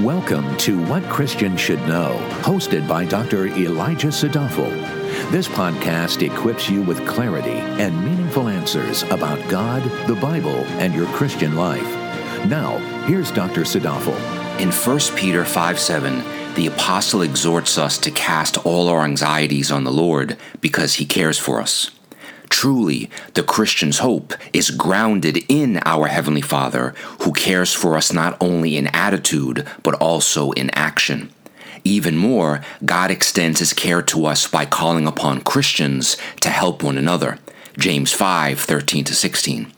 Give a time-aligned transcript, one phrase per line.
[0.00, 3.46] Welcome to What Christians Should Know, hosted by Dr.
[3.46, 4.68] Elijah Sadoffel.
[5.30, 11.06] This podcast equips you with clarity and meaningful answers about God, the Bible, and your
[11.12, 11.86] Christian life.
[12.46, 13.60] Now, here's Dr.
[13.60, 14.18] Sadoffel.
[14.58, 19.84] In 1 Peter 5 7, the apostle exhorts us to cast all our anxieties on
[19.84, 21.92] the Lord because he cares for us.
[22.54, 28.36] Truly, the Christian's hope is grounded in our Heavenly Father, who cares for us not
[28.40, 31.30] only in attitude, but also in action.
[31.82, 36.96] Even more, God extends his care to us by calling upon Christians to help one
[36.96, 37.40] another.
[37.76, 39.72] James 5 13 16.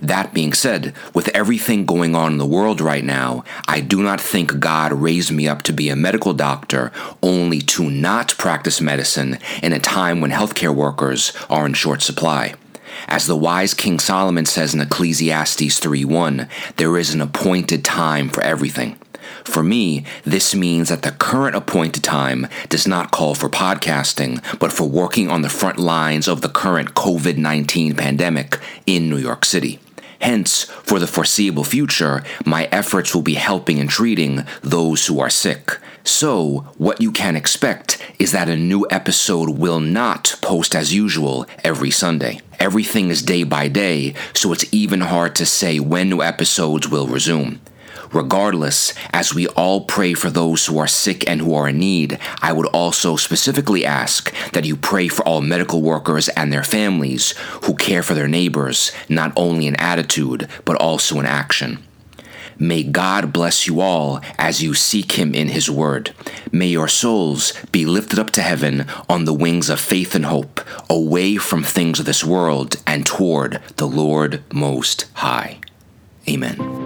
[0.00, 4.20] That being said, with everything going on in the world right now, I do not
[4.20, 9.38] think God raised me up to be a medical doctor only to not practice medicine
[9.62, 12.54] in a time when healthcare workers are in short supply.
[13.08, 18.42] As the wise King Solomon says in Ecclesiastes 3:1, there is an appointed time for
[18.42, 18.96] everything.
[19.44, 24.72] For me, this means that the current appointed time does not call for podcasting, but
[24.72, 29.44] for working on the front lines of the current COVID 19 pandemic in New York
[29.44, 29.78] City.
[30.26, 35.30] Hence, for the foreseeable future, my efforts will be helping and treating those who are
[35.30, 35.78] sick.
[36.02, 41.46] So, what you can expect is that a new episode will not post as usual
[41.62, 42.40] every Sunday.
[42.58, 47.06] Everything is day by day, so it's even hard to say when new episodes will
[47.06, 47.60] resume.
[48.12, 52.18] Regardless, as we all pray for those who are sick and who are in need,
[52.42, 57.34] I would also specifically ask that you pray for all medical workers and their families
[57.64, 61.82] who care for their neighbors, not only in attitude, but also in action.
[62.58, 66.14] May God bless you all as you seek Him in His Word.
[66.50, 70.60] May your souls be lifted up to heaven on the wings of faith and hope,
[70.88, 75.58] away from things of this world and toward the Lord Most High.
[76.28, 76.85] Amen.